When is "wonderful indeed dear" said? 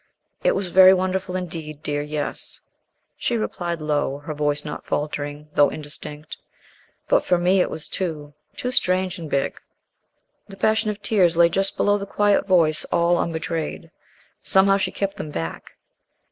0.95-2.01